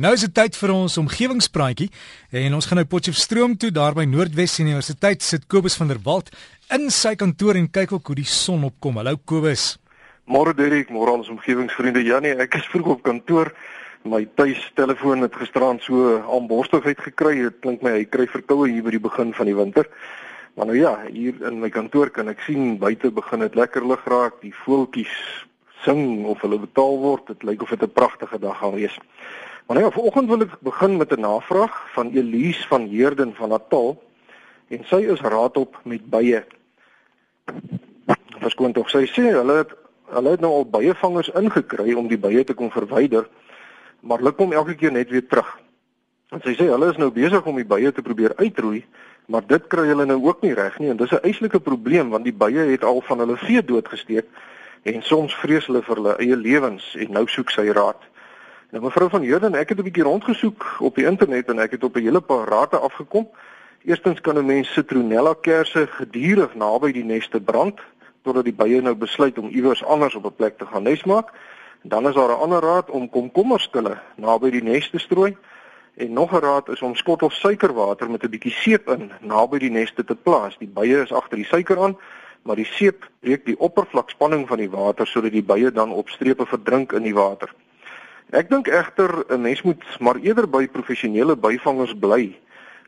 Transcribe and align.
Nou 0.00 0.14
is 0.16 0.22
dit 0.24 0.32
tyd 0.32 0.54
vir 0.56 0.70
ons 0.72 0.94
omgewingspraatjie 0.96 1.90
en 2.40 2.54
ons 2.56 2.66
gaan 2.68 2.78
nou 2.80 2.86
Potchefstroom 2.88 3.52
toe 3.60 3.68
daar 3.76 3.92
by 3.92 4.06
Noordwes 4.08 4.54
Universiteit 4.62 5.20
sit 5.20 5.42
Kobus 5.52 5.74
van 5.76 5.90
der 5.90 5.98
Walt 6.06 6.30
in 6.72 6.86
sy 6.94 7.10
kantoor 7.20 7.58
en 7.60 7.66
kyk 7.68 7.92
ook 7.92 8.08
hoe 8.08 8.16
die 8.22 8.24
son 8.24 8.62
opkom. 8.64 8.96
Hallo 8.96 9.18
Kobus. 9.28 9.74
Môre 10.24 10.54
Derek, 10.56 10.88
môre 10.88 11.12
ons 11.18 11.28
omgewingsvriende. 11.34 12.00
Ja 12.06 12.22
nee, 12.24 12.32
ek 12.32 12.56
is 12.56 12.70
vroeg 12.72 12.94
op 12.94 13.02
kantoor. 13.04 13.50
My 14.08 14.22
tuistelefoon 14.40 15.26
het 15.26 15.36
gisteraan 15.36 15.82
so 15.84 16.14
aanborstigheid 16.22 17.04
gekry. 17.10 17.34
Dit 17.50 17.60
klink 17.60 17.84
my 17.84 17.98
hy 17.98 18.06
kry 18.08 18.24
verkoue 18.30 18.70
hier 18.70 18.86
by 18.86 18.94
die 18.96 19.02
begin 19.04 19.34
van 19.36 19.52
die 19.52 19.58
winter. 19.58 19.90
Maar 20.56 20.72
nou 20.72 20.78
ja, 20.80 20.94
hier 21.10 21.44
in 21.50 21.60
my 21.60 21.68
kantoor 21.68 22.08
kan 22.14 22.32
ek 22.32 22.40
sien 22.46 22.78
buite 22.80 23.12
begin 23.12 23.44
dit 23.44 23.60
lekker 23.60 23.84
lig 23.84 24.08
raak. 24.08 24.40
Die 24.40 24.56
voeltjies 24.64 25.12
sing 25.84 26.24
of 26.24 26.40
hulle 26.46 26.62
betaal 26.64 26.96
word. 27.04 27.28
Dit 27.34 27.44
lyk 27.44 27.68
of 27.68 27.76
dit 27.76 27.84
'n 27.84 27.92
pragtige 28.00 28.40
dag 28.40 28.64
gaan 28.64 28.80
wees. 28.80 28.96
Maar 29.70 29.78
nou, 29.78 29.92
vanoggend 29.92 30.28
wil 30.28 30.40
ek 30.40 30.54
begin 30.66 30.96
met 30.96 31.12
'n 31.14 31.20
navraag 31.20 31.92
van 31.92 32.10
Elise 32.10 32.66
van 32.66 32.88
Heerden 32.88 33.34
van 33.34 33.48
Natal 33.48 34.02
en 34.68 34.84
sy 34.84 34.96
is 34.96 35.20
raadop 35.20 35.80
met 35.84 36.10
bye. 36.10 36.44
Verskoon 38.38 38.72
tog, 38.72 38.90
sy 38.90 39.06
sê 39.06 39.22
hulle 39.30 39.54
het 39.56 39.70
hulle 40.04 40.30
het 40.30 40.40
nou 40.40 40.52
al 40.52 40.66
baie 40.66 40.94
vangers 40.94 41.30
ingekry 41.30 41.92
om 41.92 42.08
die 42.08 42.18
bye 42.18 42.44
te 42.44 42.54
kon 42.54 42.70
verwyder, 42.70 43.28
maar 44.00 44.18
hulle 44.18 44.32
kom 44.32 44.52
elke 44.52 44.74
keer 44.74 44.92
net 44.92 45.10
weer 45.10 45.26
terug. 45.26 45.58
En 46.28 46.40
sy 46.42 46.54
sê 46.54 46.66
hulle 46.66 46.90
is 46.90 46.96
nou 46.96 47.10
besig 47.10 47.46
om 47.46 47.56
die 47.56 47.70
bye 47.74 47.92
te 47.92 48.02
probeer 48.02 48.34
uitroei, 48.36 48.84
maar 49.26 49.46
dit 49.46 49.66
kry 49.66 49.86
hulle 49.86 50.04
nou 50.04 50.22
ook 50.26 50.42
nie 50.42 50.54
reg 50.54 50.78
nie 50.78 50.90
en 50.90 50.96
dis 50.96 51.12
'n 51.12 51.22
eislike 51.22 51.60
probleem 51.60 52.08
want 52.10 52.24
die 52.24 52.34
bye 52.34 52.66
het 52.70 52.84
al 52.84 53.00
van 53.00 53.18
hulle 53.18 53.36
vee 53.36 53.64
doodgesteek 53.64 54.26
en 54.82 55.02
soms 55.02 55.34
vrees 55.34 55.66
hulle 55.66 55.82
vir 55.82 55.96
hulle 55.96 56.16
eie 56.18 56.36
lewens 56.36 56.96
en 56.96 57.12
nou 57.12 57.26
soek 57.28 57.50
sy 57.50 57.68
raad. 57.70 58.09
Nou 58.70 58.82
mevrou 58.82 59.08
van 59.10 59.24
Heerden, 59.26 59.54
ek 59.58 59.68
het 59.68 59.78
'n 59.78 59.82
bietjie 59.82 60.02
rondgesoek 60.02 60.76
op 60.78 60.94
die 60.94 61.04
internet 61.04 61.48
en 61.48 61.58
ek 61.58 61.70
het 61.70 61.84
op 61.84 61.96
'n 61.96 62.02
hele 62.02 62.20
paar 62.20 62.48
rate 62.48 62.78
afgekom. 62.78 63.28
Eerstens 63.84 64.20
kan 64.20 64.38
'n 64.38 64.46
mens 64.46 64.72
citronella 64.72 65.34
kersse 65.40 65.86
gedurig 65.86 66.54
naby 66.54 66.92
die 66.92 67.04
neste 67.04 67.40
brand 67.40 67.80
totdat 68.22 68.44
die 68.44 68.52
bye 68.52 68.80
nou 68.80 68.94
besluit 68.94 69.38
om 69.38 69.48
iewers 69.48 69.84
anders 69.84 70.14
op 70.14 70.24
'n 70.24 70.34
plek 70.36 70.58
te 70.58 70.66
gaan 70.66 70.82
nes 70.82 71.04
maak. 71.04 71.28
En 71.82 71.88
dan 71.88 72.08
is 72.08 72.14
daar 72.14 72.28
'n 72.28 72.40
ander 72.40 72.60
raad 72.60 72.90
om 72.90 73.10
komkommerskille 73.10 73.98
naby 74.16 74.50
die 74.50 74.62
neste 74.62 74.98
strooi. 74.98 75.36
En 75.94 76.12
nog 76.12 76.32
'n 76.32 76.44
raad 76.44 76.68
is 76.68 76.82
om 76.82 76.94
skottel 76.94 77.30
suikerwater 77.30 78.10
met 78.10 78.22
'n 78.22 78.30
bietjie 78.30 78.52
seep 78.52 78.88
in 78.88 79.10
naby 79.20 79.58
die 79.58 79.70
neste 79.70 80.04
te 80.04 80.14
plaas. 80.14 80.58
Die 80.58 80.70
bye 80.74 81.02
is 81.02 81.12
agter 81.12 81.36
die 81.36 81.46
suiker 81.46 81.82
aan, 81.82 81.98
maar 82.42 82.56
die 82.56 82.70
seep 82.70 83.10
breek 83.20 83.44
die 83.44 83.58
oppervlakspanning 83.58 84.48
van 84.48 84.56
die 84.56 84.70
water 84.70 85.06
sodat 85.06 85.32
die 85.32 85.42
bye 85.42 85.72
dan 85.72 85.92
op 85.92 86.08
strepe 86.08 86.46
verdrink 86.46 86.92
in 86.92 87.02
die 87.02 87.14
water. 87.14 87.54
Ek 88.30 88.46
dink 88.46 88.68
egter 88.70 89.10
'n 89.26 89.40
mens 89.42 89.62
moet 89.62 89.82
maar 89.98 90.16
eerder 90.22 90.46
by 90.46 90.68
professionele 90.68 91.36
byvangers 91.36 91.94
bly 91.98 92.38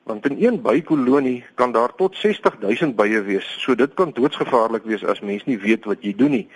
want 0.05 0.27
in 0.27 0.37
een 0.39 0.63
bykolonie 0.63 1.45
kan 1.55 1.73
daar 1.73 1.95
tot 1.95 2.17
60000 2.17 2.97
bye 2.97 3.23
wees. 3.23 3.57
So 3.59 3.75
dit 3.75 3.95
kan 3.95 4.11
doodsgevaarlik 4.15 4.85
wees 4.85 5.05
as 5.05 5.21
mens 5.21 5.45
nie 5.45 5.59
weet 5.59 5.85
wat 5.85 6.03
jy 6.03 6.15
doen 6.17 6.31
nie. 6.31 6.49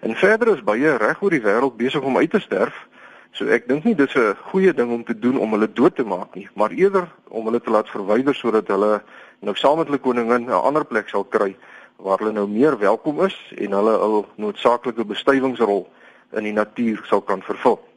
En 0.00 0.16
verder 0.16 0.54
is 0.54 0.64
bye 0.64 0.96
reg 0.96 1.22
oor 1.22 1.30
die 1.30 1.40
wêreld 1.40 1.76
besig 1.76 2.02
om 2.02 2.16
uit 2.16 2.30
te 2.30 2.40
sterf. 2.40 2.88
So 3.32 3.44
ek 3.44 3.68
dink 3.68 3.84
nie 3.84 3.94
dis 3.94 4.14
'n 4.14 4.36
goeie 4.50 4.72
ding 4.72 4.90
om 4.90 5.04
te 5.04 5.18
doen 5.18 5.38
om 5.38 5.50
hulle 5.50 5.72
dood 5.72 5.96
te 5.96 6.04
maak 6.04 6.34
nie, 6.34 6.48
maar 6.54 6.70
eerder 6.70 7.08
om 7.28 7.44
hulle 7.44 7.60
te 7.60 7.70
laat 7.70 7.88
verwyder 7.88 8.34
sodat 8.34 8.68
hulle 8.68 9.02
nou 9.40 9.54
saam 9.54 9.78
met 9.78 9.86
hulle 9.86 9.98
koningin 9.98 10.48
'n 10.48 10.64
ander 10.64 10.84
plek 10.84 11.08
sal 11.08 11.24
kry 11.24 11.56
waar 11.96 12.18
hulle 12.18 12.32
nou 12.32 12.48
meer 12.48 12.78
welkom 12.78 13.20
is 13.24 13.36
en 13.56 13.72
hulle 13.72 13.98
'n 14.00 14.24
noodsaaklike 14.36 15.04
bestuivingsrol 15.04 15.88
in 16.32 16.44
die 16.44 16.52
natuur 16.52 17.00
sal 17.04 17.20
kan 17.20 17.42
vervul. 17.42 17.89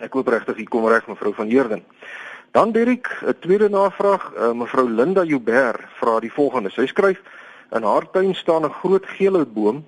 Ek 0.00 0.14
hoop 0.16 0.30
regtig 0.32 0.56
u 0.56 0.64
kom 0.64 0.86
reg 0.88 1.06
mevrou 1.06 1.34
van 1.36 1.48
Heerden. 1.52 1.84
Dan 2.56 2.72
Dirk, 2.72 3.22
'n 3.22 3.34
tweede 3.40 3.68
navraag, 3.68 4.32
uh, 4.36 4.52
mevrou 4.52 4.88
Linda 4.88 5.22
Joubert 5.22 5.80
vra 6.00 6.20
die 6.20 6.32
volgende. 6.32 6.70
Sy 6.70 6.86
skryf: 6.86 7.20
In 7.70 7.82
haar 7.82 8.10
tuin 8.10 8.34
staan 8.34 8.64
'n 8.64 8.72
groot 8.72 9.06
geelhoutboom 9.06 9.84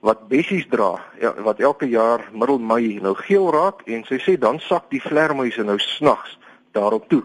wat 0.00 0.28
bessies 0.28 0.66
dra, 0.68 1.00
ja, 1.20 1.34
wat 1.42 1.58
elke 1.58 1.88
jaar 1.88 2.28
middel 2.32 2.58
Mei 2.58 2.98
nou 3.02 3.14
geel 3.14 3.50
raak 3.50 3.82
en 3.86 4.04
sy 4.04 4.18
sê 4.18 4.38
dan 4.38 4.60
sak 4.60 4.90
die 4.90 5.00
vlermuise 5.00 5.62
nou 5.62 5.78
snags 5.78 6.38
daarop 6.72 7.08
toe. 7.08 7.24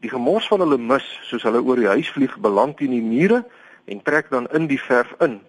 Die 0.00 0.10
gemors 0.10 0.48
van 0.48 0.60
hulle 0.60 0.78
mis, 0.78 1.06
soos 1.22 1.42
hulle 1.42 1.62
oor 1.62 1.76
die 1.76 1.88
huis 1.88 2.10
vlieg, 2.10 2.36
beland 2.38 2.80
in 2.80 2.90
die 2.90 3.02
mure 3.02 3.44
en 3.84 4.02
trek 4.02 4.30
dan 4.30 4.46
in 4.52 4.66
die 4.66 4.80
verf 4.80 5.14
in. 5.20 5.40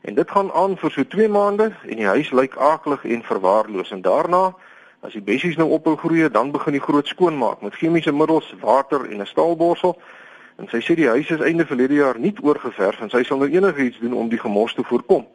En 0.00 0.14
dit 0.14 0.30
gaan 0.30 0.52
aan 0.52 0.76
vir 0.76 0.90
so 0.90 1.04
2 1.04 1.28
maande 1.28 1.72
en 1.88 1.96
die 1.96 2.06
huis 2.06 2.30
lyk 2.30 2.56
aaklig 2.56 3.04
en 3.04 3.22
verwaarloos 3.22 3.90
en 3.90 4.02
daarna 4.02 4.54
As 5.04 5.12
die 5.12 5.20
bessies 5.20 5.58
nou 5.60 5.66
ophou 5.76 5.98
groei, 6.00 6.30
dan 6.32 6.48
begin 6.52 6.78
die 6.78 6.80
groot 6.80 7.06
skoonmaak 7.06 7.60
met 7.60 7.74
chemiese 7.76 8.12
middels, 8.12 8.46
water 8.60 9.04
en 9.04 9.20
'n 9.20 9.26
staalborsel. 9.26 9.98
En 10.56 10.68
sy 10.68 10.80
sê 10.80 10.94
die 10.94 11.08
huis 11.08 11.30
is 11.30 11.40
einde 11.40 11.66
verlede 11.66 11.94
jaar 11.94 12.18
nie 12.18 12.32
oorgeverf 12.40 13.00
en 13.00 13.10
sy 13.10 13.22
sal 13.22 13.38
nou 13.38 13.50
enigiets 13.50 13.98
doen 13.98 14.14
om 14.14 14.28
die 14.28 14.38
gemors 14.38 14.74
te 14.74 14.82
voorkom. 14.82 15.26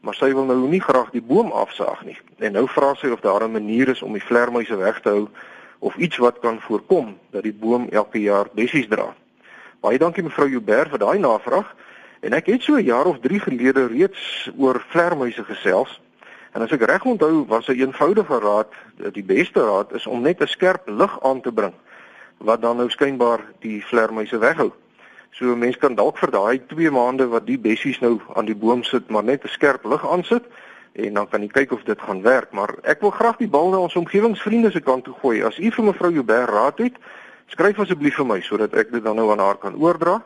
Maar 0.00 0.14
sy 0.14 0.32
wil 0.32 0.44
nou 0.44 0.68
nie 0.68 0.80
graag 0.80 1.10
die 1.10 1.22
boom 1.22 1.50
afsaag 1.50 2.04
nie. 2.04 2.16
En 2.38 2.52
nou 2.52 2.68
vra 2.68 2.94
sy 2.94 3.06
of 3.06 3.20
daar 3.20 3.44
'n 3.44 3.52
manier 3.52 3.88
is 3.88 4.02
om 4.02 4.12
die 4.12 4.24
vlermuise 4.24 4.76
weg 4.76 5.00
te 5.00 5.08
hou 5.08 5.28
of 5.78 5.96
iets 5.96 6.16
wat 6.16 6.38
kan 6.38 6.60
voorkom 6.60 7.18
dat 7.30 7.42
die 7.42 7.52
boom 7.52 7.88
elke 7.90 8.20
jaar 8.20 8.46
bessies 8.54 8.88
dra. 8.88 9.14
Baie 9.80 9.98
dankie 9.98 10.22
mevrou 10.22 10.48
Joubert 10.48 10.88
vir 10.88 10.98
daai 10.98 11.18
navraag. 11.18 11.74
En 12.20 12.32
ek 12.32 12.46
het 12.46 12.62
so 12.62 12.74
'n 12.76 12.84
jaar 12.84 13.04
of 13.04 13.18
3 13.18 13.40
gelede 13.40 13.86
reeds 13.86 14.50
oor 14.56 14.84
vlermuise 14.88 15.44
gesels. 15.44 16.00
En 16.52 16.60
as 16.60 16.70
ek 16.70 16.84
reg 16.84 17.04
onthou, 17.04 17.46
was 17.48 17.68
'n 17.68 17.80
eenvoudige 17.80 18.38
raad, 18.38 18.68
die 19.12 19.24
beste 19.24 19.60
raad 19.60 19.92
is 19.92 20.06
om 20.06 20.20
net 20.20 20.40
'n 20.40 20.46
skerp 20.46 20.88
lig 20.88 21.22
aan 21.22 21.40
te 21.40 21.52
bring 21.52 21.72
wat 22.42 22.62
dan 22.62 22.76
nou 22.76 22.90
skynbaar 22.90 23.40
die 23.60 23.86
vlermuise 23.86 24.38
weghou. 24.38 24.72
So 25.30 25.56
mense 25.56 25.78
kan 25.78 25.94
dalk 25.94 26.18
vir 26.18 26.30
daai 26.30 26.66
2 26.66 26.90
maande 26.90 27.28
wat 27.28 27.46
die 27.46 27.58
bessies 27.58 28.00
nou 28.00 28.20
aan 28.34 28.44
die 28.44 28.54
boom 28.54 28.82
sit, 28.82 29.10
maar 29.10 29.24
net 29.24 29.44
'n 29.44 29.48
skerp 29.48 29.84
lig 29.84 30.10
aansit 30.10 30.42
en 30.92 31.14
dan 31.14 31.28
kan 31.28 31.40
jy 31.40 31.48
kyk 31.48 31.72
of 31.72 31.82
dit 31.82 32.00
gaan 32.00 32.22
werk, 32.22 32.52
maar 32.52 32.74
ek 32.82 33.00
wil 33.00 33.10
graag 33.10 33.36
die 33.36 33.48
bal 33.48 33.70
na 33.70 33.78
ons 33.78 33.96
omgewingsvriende 33.96 34.70
se 34.70 34.80
kant 34.80 35.04
toe 35.04 35.14
gooi. 35.22 35.44
As 35.44 35.58
u 35.58 35.70
vir 35.70 35.84
mevrou 35.84 36.12
Joubert 36.12 36.50
raad 36.50 36.78
het, 36.78 36.92
skryf 37.46 37.78
asseblief 37.78 38.16
vir 38.16 38.26
my 38.26 38.40
sodat 38.40 38.74
ek 38.74 38.92
dit 38.92 39.04
dan 39.04 39.16
nou 39.16 39.30
aan 39.30 39.38
haar 39.38 39.56
kan 39.56 39.74
oordra 39.74 40.24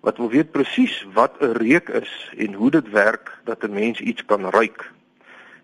wat 0.00 0.16
wil 0.16 0.30
weet 0.30 0.50
presies 0.50 1.06
wat 1.12 1.32
'n 1.40 1.52
reuk 1.52 1.88
is 1.88 2.32
en 2.36 2.52
hoe 2.52 2.70
dit 2.70 2.90
werk 2.90 3.38
dat 3.44 3.62
'n 3.62 3.72
mens 3.72 4.00
iets 4.00 4.24
kan 4.24 4.50
ruik. 4.50 4.92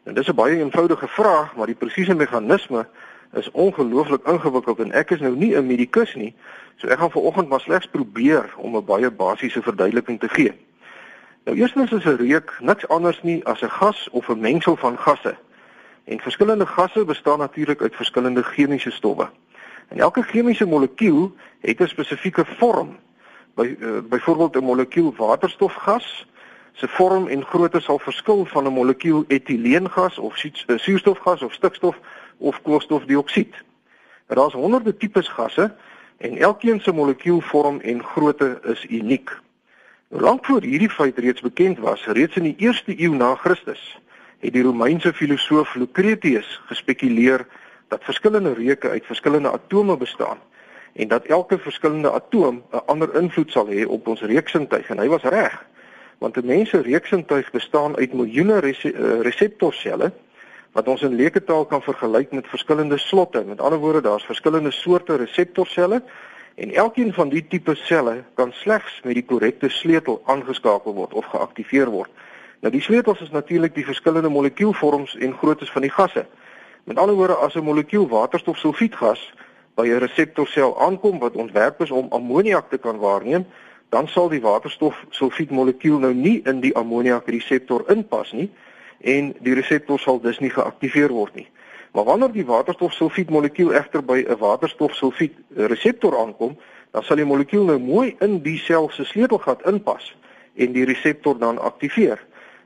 En 0.02 0.14
dis 0.14 0.28
'n 0.28 0.34
baie 0.34 0.58
eenvoudige 0.58 1.08
vraag, 1.08 1.56
maar 1.56 1.66
die 1.66 1.74
presiese 1.74 2.14
meganisme 2.14 2.86
is 3.32 3.50
ongelooflik 3.50 4.26
ingewikkeld 4.26 4.78
en 4.78 4.92
ek 4.92 5.10
is 5.10 5.20
nou 5.20 5.36
nie 5.36 5.56
'n 5.56 5.66
medikus 5.66 6.14
nie, 6.14 6.34
so 6.80 6.88
ek 6.88 6.98
gaan 6.98 7.10
vanoggend 7.10 7.48
maar 7.48 7.60
slegs 7.60 7.86
probeer 7.86 8.54
om 8.56 8.76
'n 8.76 8.84
baie 8.84 9.10
basiese 9.10 9.62
verduideliking 9.62 10.20
te 10.20 10.28
gee. 10.28 10.52
Nou 11.44 11.56
eerstens 11.56 11.92
is 11.92 12.04
'n 12.04 12.16
reuk 12.16 12.56
niks 12.60 12.88
anders 12.88 13.22
nie 13.22 13.44
as 13.44 13.62
'n 13.62 13.70
gas 13.70 14.08
of 14.10 14.28
'n 14.28 14.40
mengsel 14.40 14.76
van 14.76 14.98
gasse. 14.98 15.36
En 16.04 16.20
verskillende 16.20 16.66
gasse 16.66 17.04
bestaan 17.04 17.38
natuurlik 17.38 17.82
uit 17.82 17.96
verskillende 17.96 18.42
chemiese 18.42 18.90
stowwe. 18.90 19.28
En 19.88 19.98
elke 19.98 20.22
chemiese 20.22 20.66
molekuul 20.66 21.34
het 21.60 21.80
'n 21.80 21.86
spesifieke 21.86 22.44
vorm. 22.44 22.96
By 23.54 23.76
uh, 23.80 23.98
byvoorbeeld 24.08 24.56
'n 24.56 24.64
molekuul 24.64 25.14
waterstofgas 25.16 26.26
se 26.72 26.88
vorm 26.88 27.26
en 27.26 27.44
grootte 27.44 27.80
sal 27.80 27.98
verskil 27.98 28.44
van 28.44 28.64
'n 28.64 28.72
molekuul 28.72 29.24
etieleengas 29.28 30.18
of 30.18 30.44
eh, 30.44 30.78
suurstofgas 30.78 31.42
of 31.42 31.52
stikstof 31.52 31.96
of 32.36 32.62
koolstofdioksied. 32.62 33.54
Daar's 34.26 34.52
honderde 34.52 34.96
tipes 34.96 35.28
gasse 35.28 35.74
en 36.20 36.36
elkeen 36.36 36.80
se 36.80 36.92
molekuulvorm 36.92 37.80
en 37.80 38.04
grootte 38.04 38.58
is 38.62 38.84
uniek. 38.88 39.30
Lank 40.08 40.44
voor 40.44 40.62
hierdie 40.62 40.90
feit 40.90 41.18
reeds 41.18 41.40
bekend 41.40 41.78
was, 41.78 42.04
reeds 42.06 42.36
in 42.36 42.48
die 42.50 42.56
1ste 42.58 42.96
eeu 42.96 43.14
na 43.16 43.34
Christus, 43.34 43.98
het 44.40 44.52
die 44.52 44.62
Romeinse 44.62 45.12
filosoof 45.12 45.74
Lucretius 45.74 46.60
gespekuleer 46.68 47.46
dat 47.88 48.04
verskillende 48.04 48.52
reuke 48.52 48.88
uit 48.88 49.06
verskillende 49.06 49.50
atome 49.50 49.96
bestaan 49.96 50.38
en 50.92 51.08
dat 51.08 51.24
elke 51.24 51.58
verskillende 51.58 52.12
atoom 52.12 52.62
'n 52.72 52.82
ander 52.86 53.14
invloed 53.14 53.50
sal 53.50 53.68
hê 53.68 53.86
op 53.86 54.06
ons 54.06 54.20
reuksintuig 54.20 54.88
en 54.88 54.98
hy 54.98 55.08
was 55.08 55.22
reg 55.22 55.66
want 56.18 56.36
'n 56.36 56.46
mens 56.46 56.70
se 56.70 56.80
reuksintuig 56.80 57.50
bestaan 57.50 57.96
uit 57.96 58.12
miljoene 58.12 58.60
eh, 58.60 59.20
reseptorselle 59.20 60.12
wat 60.72 60.88
ons 60.88 61.02
in 61.02 61.14
leeketaal 61.14 61.64
kan 61.64 61.82
vergelyk 61.82 62.32
met 62.32 62.46
verskillende 62.46 62.98
slotte. 62.98 63.44
Met 63.44 63.60
ander 63.60 63.78
woorde, 63.78 64.00
daar's 64.00 64.24
verskillende 64.24 64.70
soorte 64.70 65.16
reseptorselle 65.16 66.02
En 66.60 66.74
elkeen 66.74 67.12
van 67.12 67.28
die 67.28 67.46
tipe 67.48 67.74
selle 67.74 68.24
kan 68.34 68.52
slegs 68.52 69.00
met 69.04 69.14
die 69.14 69.24
korrekte 69.24 69.68
sleutel 69.68 70.22
aangeskakel 70.26 70.92
word 70.94 71.14
of 71.14 71.24
geaktiveer 71.32 71.88
word. 71.88 72.10
Nou 72.60 72.72
die 72.72 72.82
sleutels 72.84 73.22
is 73.24 73.30
natuurlik 73.30 73.72
die 73.74 73.84
verskillende 73.84 74.28
molekuulvorms 74.28 75.14
en 75.16 75.32
groottes 75.40 75.70
van 75.72 75.86
die 75.86 75.92
gasse. 75.94 76.26
Met 76.84 76.98
ander 76.98 77.16
woorde, 77.16 77.34
as 77.34 77.54
'n 77.54 77.64
molekuul 77.64 78.08
waterstofsulfietgas 78.08 79.32
by 79.74 79.86
'n 79.88 79.98
reseptorsel 80.04 80.80
aankom 80.80 81.18
wat 81.18 81.32
ontwerp 81.34 81.80
is 81.80 81.90
om 81.90 82.12
ammoniak 82.12 82.70
te 82.70 82.78
kan 82.78 82.98
waarneem, 82.98 83.46
dan 83.88 84.08
sal 84.08 84.28
die 84.28 84.40
waterstofsulfietmolekuul 84.40 85.98
nou 85.98 86.14
nie 86.14 86.40
in 86.44 86.60
die 86.60 86.76
ammoniak 86.76 87.26
reseptor 87.28 87.84
inpas 87.90 88.32
nie 88.32 88.50
en 89.00 89.34
die 89.40 89.54
reseptor 89.54 89.98
sal 89.98 90.20
dus 90.20 90.38
nie 90.38 90.50
geaktiveer 90.50 91.08
word 91.08 91.34
nie. 91.34 91.48
Maar 91.92 92.04
wanneer 92.04 92.32
die 92.32 92.46
waterstofsulfietmolekuul 92.46 93.72
egter 93.72 94.04
by 94.04 94.24
'n 94.28 94.38
waterstofsulfiet 94.38 95.34
reseptor 95.54 96.18
aankom, 96.18 96.56
dan 96.90 97.02
sal 97.02 97.16
die 97.16 97.24
molekuul 97.24 97.64
nou 97.64 97.78
mooi 97.78 98.16
in 98.20 98.42
die 98.42 98.58
sel 98.58 98.90
se 98.90 99.04
sleutelgat 99.04 99.62
inpas 99.66 100.16
en 100.54 100.72
die 100.72 100.84
reseptor 100.84 101.38
dan 101.38 101.58
aktiveer 101.58 102.18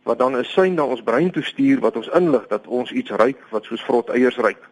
wat 0.03 0.19
dan 0.19 0.37
'n 0.37 0.45
sein 0.45 0.75
na 0.75 0.85
ons 0.85 1.03
brein 1.03 1.31
toe 1.31 1.43
stuur 1.43 1.81
wat 1.81 1.97
ons 1.97 2.09
inlig 2.09 2.47
dat 2.47 2.67
ons 2.67 2.93
iets 2.93 3.11
ruik 3.11 3.41
wat 3.51 3.65
soos 3.65 3.83
vrot 3.83 4.09
eiers 4.09 4.37
ruik. 4.37 4.69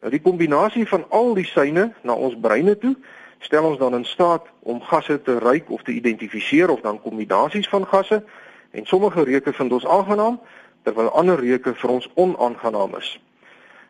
Nou 0.00 0.10
die 0.10 0.20
kombinasie 0.20 0.88
van 0.88 1.04
al 1.08 1.34
die 1.34 1.44
seine 1.44 1.92
na 2.02 2.12
ons 2.12 2.34
breine 2.40 2.78
toe 2.78 2.96
stel 3.38 3.64
ons 3.64 3.78
dan 3.78 3.94
in 3.94 4.04
staat 4.04 4.46
om 4.62 4.80
gasse 4.80 5.22
te 5.22 5.38
ruik 5.38 5.70
of 5.70 5.82
te 5.82 5.92
identifiseer 5.92 6.70
of 6.70 6.80
dan 6.80 7.00
kombinasies 7.00 7.68
van 7.68 7.86
gasse 7.86 8.24
en 8.70 8.86
sommige 8.86 9.22
reuke 9.22 9.52
vind 9.52 9.72
ons 9.72 9.86
aangenaam 9.86 10.40
terwyl 10.82 11.10
ander 11.10 11.40
reuke 11.40 11.74
vir 11.74 11.90
ons 11.90 12.10
onaangenaam 12.14 12.96
is. 12.96 13.20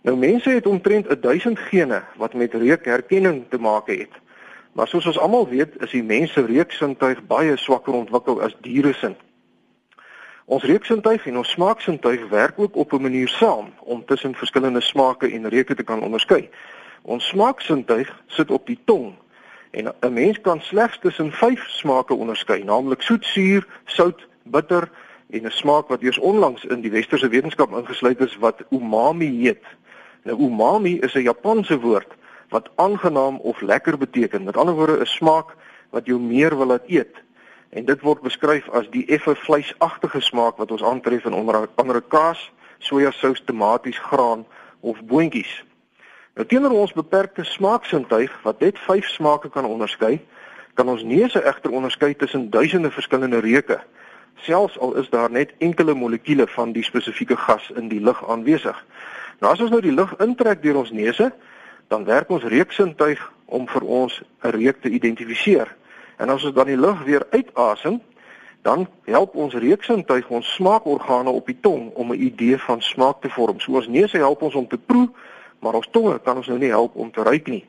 Nou 0.03 0.17
mense 0.17 0.51
het 0.51 0.67
omtrent 0.67 1.23
1000 1.23 1.59
gene 1.59 2.03
wat 2.17 2.35
met 2.35 2.55
reukherkenning 2.55 3.45
te 3.49 3.59
maak 3.59 3.87
het. 3.87 4.11
Maar 4.73 4.89
soos 4.89 5.07
ons 5.07 5.19
almal 5.19 5.49
weet, 5.49 5.77
is 5.85 5.91
die 5.91 6.03
mens 6.03 6.33
se 6.33 6.45
reuksintuig 6.47 7.21
baie 7.29 7.57
swakker 7.57 7.95
ontwikkel 7.95 8.41
as 8.43 8.57
diere 8.61 8.93
se. 8.93 9.13
Ons 10.45 10.65
reuksintuig 10.67 11.27
en 11.27 11.37
ons 11.37 11.51
smaaksintuig 11.55 12.25
werk 12.29 12.59
ook 12.59 12.77
op 12.77 12.93
'n 12.93 13.03
manier 13.03 13.29
saam 13.29 13.73
om 13.79 14.05
tussen 14.05 14.35
verskillende 14.35 14.81
smake 14.81 15.31
en 15.31 15.49
reuke 15.49 15.75
te 15.75 15.83
kan 15.83 16.03
onderskei. 16.03 16.49
Ons 17.03 17.27
smaaksintuig 17.27 18.23
sit 18.27 18.51
op 18.51 18.67
die 18.67 18.79
tong 18.85 19.15
en 19.71 19.95
'n 20.01 20.13
mens 20.13 20.41
kan 20.41 20.61
slegs 20.61 20.99
tussen 20.99 21.33
5 21.33 21.69
smake 21.69 22.15
onderskei, 22.15 22.65
naamlik 22.65 23.03
soet, 23.03 23.25
suur, 23.25 23.67
sout, 23.85 24.29
bitter 24.43 24.91
en 25.33 25.47
'n 25.47 25.51
smaak 25.51 25.89
wat 25.89 26.03
eers 26.03 26.19
onlangs 26.19 26.65
in 26.65 26.81
die 26.81 26.91
westerse 26.91 27.29
wetenskap 27.29 27.73
ingesluit 27.73 28.21
is 28.21 28.37
wat 28.37 28.63
umami 28.71 29.31
heet. 29.45 29.65
Nou 30.23 30.39
umami 30.39 30.99
is 30.99 31.15
'n 31.15 31.23
Japanse 31.23 31.81
woord 31.81 32.13
wat 32.49 32.71
aangenaam 32.75 33.37
of 33.37 33.61
lekker 33.61 33.99
beteken. 33.99 34.45
Met 34.45 34.57
ander 34.57 34.75
woorde 34.75 35.01
'n 35.01 35.07
smaak 35.07 35.57
wat 35.91 36.07
jou 36.07 36.21
meer 36.21 36.57
wil 36.57 36.67
laat 36.67 36.87
eet 36.87 37.23
en 37.69 37.85
dit 37.85 38.01
word 38.01 38.21
beskryf 38.21 38.69
as 38.77 38.89
die 38.91 39.07
effe 39.07 39.35
vleisagtige 39.35 40.21
smaak 40.21 40.57
wat 40.57 40.71
ons 40.71 40.83
aantref 40.83 41.25
in 41.25 41.33
onder 41.33 41.69
andere 41.75 42.03
kaas, 42.09 42.53
sojasous, 42.79 43.43
tomaties, 43.45 43.99
graan 43.99 44.47
of 44.81 45.01
boontjies. 45.05 45.65
Nou 46.35 46.47
teenoor 46.47 46.71
ons 46.71 46.93
beperkte 46.93 47.45
smaaksintuig 47.45 48.33
wat 48.43 48.61
net 48.61 48.79
5 48.79 49.09
smake 49.09 49.49
kan 49.51 49.65
onderskei, 49.65 50.21
kan 50.75 50.89
ons 50.89 51.03
neuse 51.03 51.41
egter 51.41 51.71
onderskei 51.71 52.15
tussen 52.17 52.51
duisende 52.51 52.91
verskillende 52.91 53.41
reuke, 53.41 53.81
selfs 54.35 54.79
al 54.79 54.95
is 54.95 55.09
daar 55.11 55.31
net 55.31 55.53
enkele 55.59 55.95
molekuule 55.95 56.47
van 56.47 56.73
die 56.73 56.85
spesifieke 56.85 57.37
gas 57.37 57.71
in 57.75 57.89
die 57.89 58.01
lug 58.01 58.29
aanwesig. 58.29 58.87
Nou 59.41 59.53
as 59.53 59.61
ons 59.61 59.71
nou 59.71 59.81
die 59.81 59.95
lug 59.95 60.15
intrek 60.19 60.63
deur 60.63 60.77
ons 60.77 60.91
neuse, 60.91 61.33
dan 61.89 62.05
werk 62.05 62.31
ons 62.31 62.45
reuksintuig 62.45 63.21
om 63.45 63.69
vir 63.69 63.83
ons 63.83 64.23
'n 64.43 64.49
reuk 64.49 64.81
te 64.81 64.89
identifiseer. 64.89 65.77
En 66.17 66.29
as 66.29 66.45
ons 66.45 66.55
dan 66.55 66.67
die 66.67 66.79
lug 66.79 67.05
weer 67.05 67.27
uitasem, 67.31 68.01
dan 68.63 68.89
help 69.05 69.35
ons 69.35 69.55
reuksintuig 69.55 70.29
ons 70.29 70.55
smaakorgane 70.55 71.31
op 71.31 71.47
die 71.47 71.59
tong 71.61 71.91
om 71.95 72.13
'n 72.13 72.23
idee 72.23 72.59
van 72.59 72.81
smaak 72.81 73.21
te 73.21 73.31
vorm. 73.31 73.61
So 73.61 73.73
ons 73.73 73.89
neus 73.89 74.13
help 74.13 74.43
ons 74.43 74.55
om 74.55 74.69
te 74.69 74.79
proe, 74.79 75.11
maar 75.59 75.75
ons 75.75 75.89
tonge 75.91 76.21
kan 76.21 76.37
ons 76.37 76.47
nou 76.47 76.59
nie 76.59 76.69
help 76.69 76.95
om 76.95 77.11
te 77.11 77.23
ruik 77.23 77.47
nie. 77.47 77.67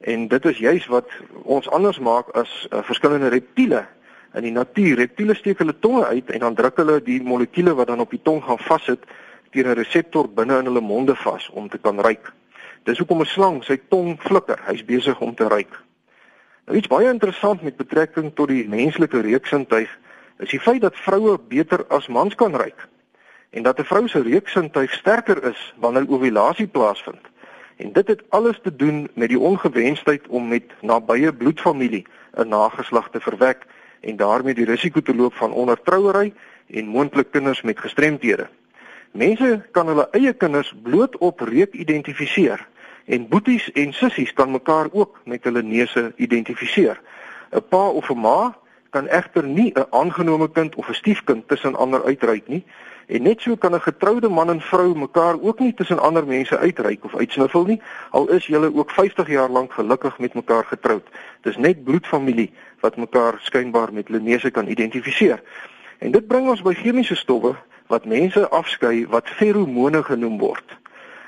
En 0.00 0.28
dit 0.28 0.44
is 0.44 0.58
juis 0.58 0.86
wat 0.86 1.06
ons 1.42 1.70
anders 1.70 1.98
maak 1.98 2.28
as 2.28 2.68
uh, 2.70 2.82
verskillende 2.82 3.28
reptiele 3.28 3.86
in 4.34 4.42
die 4.42 4.52
natuur. 4.52 4.96
Reptiele 4.96 5.34
steek 5.34 5.58
hulle 5.58 5.78
tonge 5.78 6.06
uit 6.06 6.30
en 6.30 6.38
dan 6.38 6.54
druk 6.54 6.76
hulle 6.76 7.02
die 7.02 7.22
molekuule 7.22 7.74
wat 7.74 7.86
dan 7.86 8.00
op 8.00 8.10
die 8.10 8.22
tong 8.22 8.42
gaan 8.44 8.58
vassit 8.58 9.04
teen 9.50 9.66
'n 9.66 9.74
reseptor 9.74 10.28
binne 10.28 10.58
in 10.58 10.64
hulle 10.64 10.80
monde 10.80 11.16
vas 11.16 11.50
om 11.50 11.68
te 11.68 11.78
kan 11.78 12.00
ruik. 12.00 12.32
Dis 12.84 12.98
hoekom 12.98 13.20
'n 13.20 13.26
slang 13.26 13.64
sy 13.64 13.80
tong 13.88 14.18
flikker. 14.20 14.58
Hy's 14.66 14.84
besig 14.84 15.20
om 15.20 15.34
te 15.34 15.48
ruik. 15.48 15.80
Nou 16.66 16.78
iets 16.78 16.88
baie 16.88 17.08
interessant 17.08 17.62
met 17.62 17.76
betrekking 17.76 18.34
tot 18.34 18.48
die 18.48 18.68
menslike 18.68 19.20
reuksintuig 19.20 19.98
is 20.38 20.50
die 20.50 20.60
feit 20.60 20.80
dat 20.80 20.96
vroue 20.96 21.38
beter 21.48 21.84
as 21.88 22.06
mans 22.08 22.34
kan 22.34 22.54
ruik 22.54 22.88
en 23.50 23.62
dat 23.62 23.78
'n 23.78 23.84
vrou 23.84 24.08
se 24.08 24.22
reuksintuig 24.22 24.92
sterker 24.92 25.44
is 25.44 25.74
wanneer 25.76 26.08
ovulasie 26.08 26.66
plaasvind. 26.66 27.24
En 27.76 27.92
dit 27.92 28.08
het 28.08 28.22
alles 28.28 28.60
te 28.62 28.76
doen 28.76 29.08
met 29.14 29.28
die 29.28 29.38
ongewensheid 29.38 30.28
om 30.28 30.48
met 30.48 30.64
nabye 30.80 31.32
bloedfamilie 31.34 32.06
'n 32.36 32.48
nageslag 32.48 33.10
te 33.10 33.20
verwek 33.20 33.66
en 34.00 34.16
daarmee 34.16 34.54
die 34.54 34.64
risiko 34.64 35.00
te 35.00 35.14
loop 35.14 35.34
van 35.34 35.52
ondertrouery 35.52 36.32
en 36.66 36.86
moontlik 36.86 37.30
kinders 37.30 37.62
met 37.62 37.80
gestremthede. 37.80 38.48
Mense 39.12 39.62
kan 39.70 39.86
hulle 39.86 40.08
eie 40.10 40.32
kinders 40.32 40.74
bloot 40.82 41.18
op 41.18 41.40
reuk 41.40 41.72
identifiseer 41.72 42.68
En 43.10 43.28
boeties 43.28 43.72
en 43.72 43.92
sissies 43.92 44.32
kan 44.32 44.50
mekaar 44.50 44.86
ook 44.92 45.18
met 45.24 45.44
hulle 45.44 45.62
neuse 45.62 46.12
identifiseer. 46.16 47.00
'n 47.50 47.62
Pa 47.68 47.88
of 47.88 48.10
'n 48.10 48.20
ma 48.20 48.56
kan 48.90 49.06
egter 49.08 49.44
nie 49.44 49.72
'n 49.74 49.86
aangenome 49.90 50.50
kind 50.50 50.74
of 50.74 50.88
'n 50.88 50.94
stiefkind 50.94 51.48
tussen 51.48 51.76
ander 51.76 52.04
uitreik 52.04 52.48
nie. 52.48 52.64
En 53.06 53.22
net 53.22 53.40
so 53.40 53.56
kan 53.56 53.74
'n 53.74 53.80
getroude 53.80 54.28
man 54.28 54.50
en 54.50 54.60
vrou 54.60 54.94
mekaar 54.98 55.40
ook 55.40 55.58
nie 55.58 55.74
tussen 55.74 55.98
ander 55.98 56.26
mense 56.26 56.58
uitreik 56.58 57.04
of 57.04 57.16
uitsniffel 57.16 57.64
nie, 57.64 57.80
al 58.10 58.28
is 58.28 58.46
julle 58.46 58.74
ook 58.74 58.90
50 58.90 59.28
jaar 59.28 59.50
lank 59.50 59.72
gelukkig 59.72 60.18
met 60.18 60.34
mekaar 60.34 60.64
getroud. 60.64 61.06
Dis 61.40 61.56
net 61.56 61.84
bloedfamilie 61.84 62.52
wat 62.80 62.96
mekaar 62.96 63.38
skynbaar 63.40 63.92
met 63.92 64.08
hulle 64.08 64.20
neuse 64.20 64.50
kan 64.50 64.68
identifiseer. 64.68 65.42
En 65.98 66.10
dit 66.10 66.26
bring 66.26 66.48
ons 66.48 66.62
by 66.62 66.74
chemiese 66.74 67.16
stowwe 67.16 67.54
wat 67.86 68.04
mense 68.04 68.48
afskei 68.48 69.06
wat 69.10 69.28
feromone 69.28 70.02
genoem 70.02 70.38
word. 70.38 70.78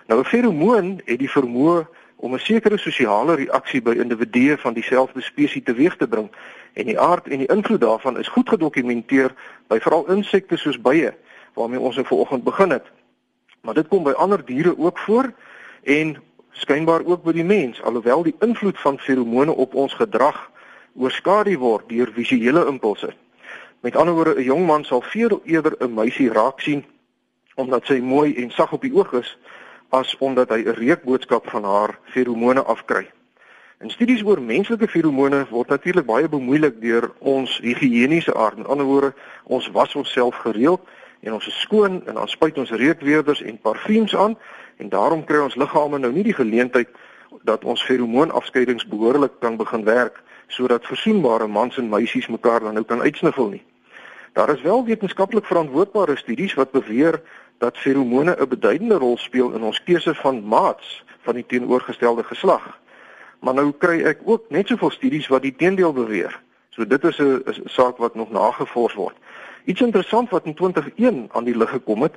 Nou 0.06 0.20
'n 0.20 0.24
feromoon 0.24 1.00
het 1.04 1.18
die 1.18 1.30
vermoë 1.30 1.86
om 2.16 2.34
'n 2.34 2.38
sekere 2.38 2.78
sosiale 2.78 3.34
reaksie 3.34 3.82
by 3.82 3.90
individue 3.90 4.58
van 4.58 4.72
dieselfde 4.72 5.20
spesies 5.20 5.64
teweeg 5.64 5.96
te 5.96 6.08
bring 6.08 6.30
en 6.72 6.86
die 6.86 7.00
aard 7.00 7.28
en 7.28 7.38
die 7.38 7.50
invloed 7.50 7.80
daarvan 7.80 8.18
is 8.18 8.28
goed 8.28 8.48
gedokumenteer 8.48 9.34
by 9.66 9.78
veral 9.78 10.06
insekte 10.10 10.56
soos 10.56 10.80
bye 10.80 11.14
waarmee 11.54 11.80
ons 11.80 11.94
nou 11.94 12.06
vanoggend 12.06 12.44
begin 12.44 12.70
het. 12.70 12.86
Maar 13.60 13.74
dit 13.74 13.88
kom 13.88 14.02
by 14.02 14.10
ander 14.10 14.44
diere 14.44 14.78
ook 14.78 14.98
voor 14.98 15.32
en 15.82 16.16
skynbaar 16.50 17.04
ook 17.04 17.22
by 17.22 17.32
die 17.32 17.44
mens 17.44 17.82
alhoewel 17.82 18.22
die 18.22 18.36
invloed 18.40 18.78
van 18.80 18.98
feromone 18.98 19.54
op 19.54 19.74
ons 19.74 19.94
gedrag 19.94 20.50
oorskadu 20.94 21.58
word 21.58 21.88
deur 21.88 22.12
visuele 22.12 22.66
impulse. 22.66 23.12
Met 23.80 23.96
ander 23.96 24.14
woorde 24.14 24.34
'n 24.34 24.44
jong 24.44 24.66
man 24.66 24.84
sal 24.84 25.00
veel 25.00 25.40
eerder 25.44 25.74
'n 25.78 25.94
meisie 25.94 26.32
raak 26.32 26.60
sien 26.60 26.84
omdat 27.54 27.86
sy 27.86 28.00
mooi 28.00 28.34
en 28.34 28.50
sag 28.50 28.72
op 28.72 28.80
die 28.80 28.94
oog 28.94 29.12
is 29.12 29.38
as 29.88 30.16
omdat 30.18 30.48
hy 30.48 30.62
'n 30.64 30.74
reukboodskap 30.74 31.50
van 31.50 31.64
haar 31.64 31.98
feromone 32.04 32.62
afkry. 32.62 33.10
In 33.80 33.90
studies 33.90 34.22
oor 34.22 34.40
menslike 34.40 34.88
feromone 34.88 35.46
word 35.50 35.68
natuurlik 35.68 36.06
baie 36.06 36.28
bemoeilik 36.28 36.80
deur 36.80 37.10
ons 37.18 37.58
higiëniese 37.58 38.34
aard. 38.34 38.56
Met 38.56 38.66
ander 38.66 38.86
woorde, 38.86 39.14
ons 39.44 39.70
was 39.70 39.94
onsself 39.94 40.34
gereeld 40.34 40.80
en 41.20 41.32
ons 41.32 41.46
is 41.46 41.60
skoon 41.60 42.06
en 42.06 42.14
dan 42.14 42.28
spuit 42.28 42.58
ons 42.58 42.70
reukweerders 42.70 43.42
en 43.42 43.58
parfuums 43.60 44.16
aan 44.16 44.38
en 44.76 44.88
daarom 44.88 45.24
kry 45.24 45.42
ons 45.42 45.54
liggame 45.54 45.98
nou 45.98 46.12
nie 46.12 46.22
die 46.22 46.34
geleentheid 46.34 46.88
dat 47.42 47.64
ons 47.64 47.82
feromoonafskeidings 47.82 48.86
behoorlik 48.86 49.32
kan 49.40 49.56
begin 49.56 49.84
werk 49.84 50.22
sodat 50.52 50.86
versoenbare 50.86 51.46
mans 51.48 51.78
en 51.80 51.88
meisies 51.88 52.28
mekaar 52.28 52.60
dan 52.60 52.76
nou 52.76 52.84
kan 52.84 53.00
uitsniffel 53.00 53.48
nie. 53.48 53.62
Daar 54.32 54.52
is 54.52 54.62
wel 54.62 54.84
wetenskaplik 54.84 55.46
verantwoordbare 55.46 56.16
studies 56.16 56.54
wat 56.54 56.70
beweer 56.70 57.20
dat 57.58 57.78
feromone 57.78 58.36
'n 58.36 58.48
beduidende 58.48 58.98
rol 58.98 59.16
speel 59.16 59.52
in 59.52 59.62
ons 59.62 59.82
keuse 59.84 60.14
van 60.14 60.44
maats 60.44 61.04
van 61.22 61.34
die 61.34 61.46
teenoorgestelde 61.46 62.24
geslag. 62.24 62.78
Maar 63.40 63.54
nou 63.54 63.72
kry 63.72 64.02
ek 64.02 64.18
ook 64.24 64.44
net 64.48 64.68
soveel 64.68 64.90
studies 64.90 65.28
wat 65.28 65.42
die 65.42 65.56
teendeel 65.56 65.92
beweer. 65.92 66.40
So 66.70 66.86
dit 66.86 67.04
is 67.04 67.18
'n 67.18 67.42
saak 67.64 67.96
wat 67.96 68.14
nog 68.14 68.30
nagevors 68.30 68.94
word. 68.94 69.16
Iets 69.64 69.80
interessant 69.80 70.30
wat 70.30 70.44
in 70.44 70.54
2001 70.54 71.28
aan 71.32 71.44
die 71.44 71.56
lig 71.56 71.70
gekom 71.70 72.02
het, 72.02 72.14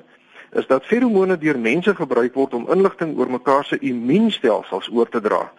is 0.52 0.68
dat 0.68 0.86
feromone 0.86 1.38
deur 1.38 1.60
mense 1.60 1.96
gebruik 1.96 2.34
word 2.34 2.54
om 2.54 2.70
inligting 2.72 3.18
oor 3.18 3.32
mekaar 3.32 3.66
se 3.66 3.78
immuunstelsels 3.80 4.90
oor 4.92 5.10
te 5.10 5.22
dra, 5.22 5.52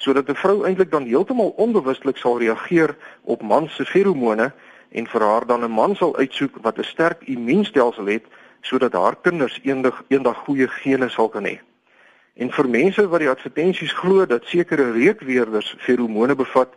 sodat 0.00 0.28
'n 0.28 0.34
vrou 0.34 0.64
eintlik 0.64 0.90
dan 0.90 1.04
heeltemal 1.04 1.52
onbewustelik 1.56 2.16
sal 2.16 2.38
reageer 2.38 2.96
op 3.22 3.42
man 3.42 3.68
se 3.68 3.84
feromone 3.84 4.52
en 4.90 5.06
vir 5.06 5.22
haar 5.22 5.46
dan 5.46 5.64
'n 5.64 5.70
man 5.70 5.96
sal 5.96 6.16
uitsoek 6.16 6.56
wat 6.62 6.78
'n 6.78 6.84
sterk 6.84 7.22
immuunstelsel 7.22 8.06
het 8.06 8.24
sodat 8.60 8.92
haar 8.92 9.16
kinders 9.22 9.60
eendag 9.62 10.02
eendag 10.08 10.36
goeie 10.36 10.68
gene 10.68 11.08
sal 11.08 11.28
kan 11.28 11.44
hê. 11.44 11.58
En 12.34 12.50
vir 12.50 12.68
mense 12.68 13.08
wat 13.08 13.20
die 13.20 13.28
advertensies 13.28 13.92
glo 13.92 14.26
dat 14.26 14.44
sekere 14.44 14.92
reukweerders 14.92 15.74
feromone 15.78 16.34
bevat 16.34 16.68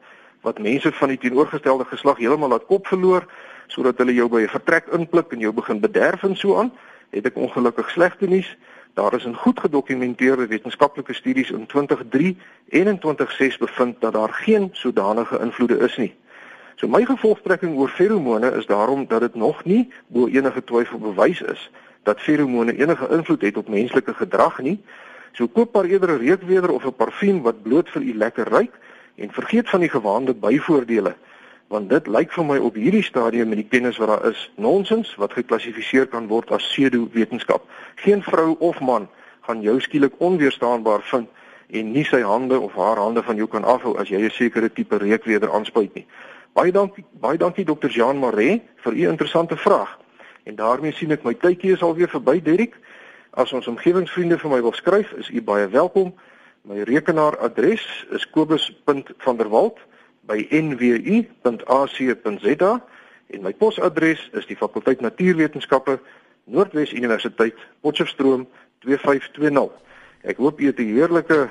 wat 0.42 0.60
mense 0.60 0.92
van 0.92 1.08
die 1.08 1.18
teenoorgestelde 1.18 1.86
geslag 1.86 2.18
heeltemal 2.18 2.50
laat 2.50 2.65
kop 2.65 2.88
verloor 2.88 3.25
sodat 3.68 3.98
hulle 3.98 4.13
jou 4.13 4.27
by 4.30 4.42
'n 4.42 4.56
vertrek 4.58 4.88
inpluk 4.88 5.32
en 5.32 5.39
jou 5.39 5.53
begin 5.53 5.80
bederf 5.80 6.24
en 6.24 6.36
so 6.36 6.60
aan, 6.60 6.72
het 7.10 7.25
ek 7.25 7.36
ongelukkig 7.36 7.89
slegte 7.89 8.27
nuus. 8.27 8.58
Daar 8.93 9.13
is 9.13 9.25
in 9.25 9.35
goed 9.35 9.59
gedokumenteerde 9.59 10.47
wetenskaplike 10.47 11.13
studies 11.13 11.51
in 11.51 11.65
2003 11.65 12.38
en 12.69 12.88
in 12.88 13.00
2006 13.00 13.57
bevind 13.57 14.01
dat 14.01 14.13
daar 14.13 14.33
geen 14.33 14.69
sodanige 14.71 15.39
invloede 15.39 15.77
is 15.77 15.97
nie. 15.97 16.15
So 16.75 16.88
my 16.88 17.05
gevolgtrekking 17.05 17.77
oor 17.77 17.89
feromone 17.89 18.51
is 18.51 18.65
daarom 18.65 19.07
dat 19.07 19.19
dit 19.19 19.35
nog 19.35 19.63
nie 19.63 19.93
bo 20.07 20.27
enige 20.27 20.63
twyfel 20.63 20.97
bewys 21.00 21.41
is 21.41 21.71
dat 22.03 22.19
feromone 22.19 22.77
enige 22.77 23.07
invloed 23.09 23.41
het 23.41 23.57
op 23.57 23.67
menslike 23.67 24.13
gedrag 24.13 24.59
nie. 24.59 24.83
So 25.31 25.47
koop 25.47 25.73
maar 25.73 25.85
eerder 25.85 26.09
'n 26.09 26.17
reukweder 26.17 26.71
of 26.71 26.85
'n 26.85 26.95
parfuum 26.95 27.41
wat 27.41 27.62
bloot 27.62 27.89
vir 27.89 28.01
u 28.01 28.13
lekker 28.17 28.47
ruik 28.47 28.79
en 29.15 29.31
vergeet 29.31 29.69
van 29.69 29.79
die 29.79 29.89
gewaande 29.89 30.33
byvoordele 30.33 31.15
want 31.67 31.89
dit 31.89 32.08
lyk 32.08 32.32
vir 32.32 32.46
my 32.46 32.58
op 32.58 32.75
hierdie 32.75 33.03
stadium 33.03 33.50
met 33.50 33.58
die 33.58 33.70
kennis 33.70 33.98
wat 33.98 34.08
daar 34.08 34.25
is 34.29 34.51
nonsens 34.55 35.15
wat 35.15 35.34
geklassifiseer 35.34 36.08
kan 36.08 36.27
word 36.27 36.51
as 36.51 36.65
pseudo 36.67 37.08
wetenskap. 37.13 37.65
Geen 37.96 38.24
vrou 38.24 38.55
of 38.60 38.79
man 38.79 39.08
gaan 39.48 39.62
jou 39.62 39.79
skielik 39.82 40.13
onweerstaanbaar 40.17 41.01
vind 41.01 41.27
en 41.74 41.91
nie 41.91 42.05
sy 42.05 42.22
hande 42.22 42.60
of 42.60 42.75
haar 42.77 42.98
hande 42.98 43.24
van 43.24 43.36
jou 43.36 43.48
kan 43.48 43.63
afhou 43.63 43.98
as 43.98 44.10
jy 44.10 44.22
'n 44.22 44.29
sekere 44.29 44.70
tipe 44.70 44.98
reukweder 44.98 45.51
aanspuit 45.51 45.93
nie. 45.96 46.05
Baie 46.53 46.72
dankie, 46.72 47.05
baie 47.12 47.38
dankie 47.38 47.65
dokter 47.65 47.89
Jean 47.89 48.20
Maree 48.20 48.62
vir 48.75 48.93
u 48.93 49.08
interessante 49.08 49.58
vraag. 49.58 50.00
En 50.43 50.55
daarmee 50.55 50.91
sien 50.91 51.12
ek 51.12 51.24
my 51.24 51.34
tydjie 51.34 51.72
is 51.74 51.82
alweer 51.82 52.10
verby, 52.10 52.41
Derek. 52.41 52.75
As 53.32 53.53
ons 53.53 53.67
omgewingsvriende 53.67 54.38
vir 54.38 54.50
my 54.50 54.62
wil 54.62 54.74
skryf, 54.74 55.12
is 55.12 55.29
u 55.29 55.41
baie 55.41 55.67
welkom. 55.67 56.13
My 56.62 56.84
rekenaaradres 56.84 58.05
is 58.12 58.29
kobus.vanderwalt@nwu.ac.za 60.27 62.84
en 63.27 63.42
my 63.42 63.53
posadres 63.53 64.30
is 64.34 64.46
die 64.46 64.58
fakulteit 64.58 65.01
Natuurwetenskappe, 65.01 66.00
Noordwes 66.46 66.94
Universiteit, 66.94 67.56
Potchefstroom 67.82 68.48
2520. 68.80 69.72
Ek 70.22 70.38
hoop 70.38 70.60
u 70.60 70.65
het 70.65 70.80
'n 70.80 70.94
heerlike 70.94 71.50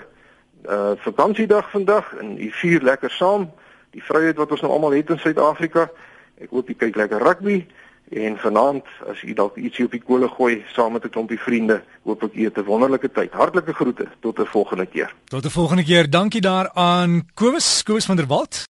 uh 0.69 0.91
vakansiedag 0.97 1.71
vandag 1.71 2.15
en 2.15 2.39
u 2.39 2.51
vier 2.51 2.83
lekker 2.83 3.11
saam 3.11 3.53
die 3.91 4.03
vryheid 4.03 4.37
wat 4.37 4.51
ons 4.51 4.61
nou 4.61 4.73
almal 4.73 4.91
het 4.91 5.11
in 5.11 5.19
Suid-Afrika. 5.19 5.91
Ek 6.39 6.51
hoop 6.51 6.69
u 6.69 6.75
kyk 6.75 6.97
lekker 6.97 7.19
rugby 7.19 7.67
en 8.11 8.37
vanaand 8.37 8.85
as 9.11 9.23
u 9.23 9.33
dalk 9.33 9.57
ietsie 9.57 9.85
op 9.85 9.91
die 9.91 10.03
kole 10.03 10.29
gooi 10.29 10.65
saam 10.75 10.93
met 10.93 11.05
'n 11.05 11.09
klompie 11.09 11.39
vriende, 11.39 11.83
hoop 12.05 12.23
ek 12.23 12.35
u 12.35 12.45
het 12.45 12.59
'n 12.59 12.65
wonderlike 12.65 13.11
tyd. 13.13 13.33
Hartlike 13.33 13.73
groete 13.73 14.07
tot 14.21 14.39
'n 14.39 14.47
volgende 14.47 14.87
keer. 14.87 15.15
Tot 15.25 15.45
'n 15.45 15.51
volgende 15.51 15.85
keer. 15.85 16.11
Dankie 16.11 16.41
daaraan 16.41 17.29
Kobus, 17.35 17.83
Kobus 17.83 18.05
van 18.05 18.17
der 18.17 18.27
Walt. 18.27 18.67